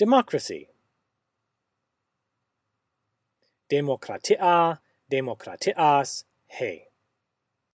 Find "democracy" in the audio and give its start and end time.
0.00-0.70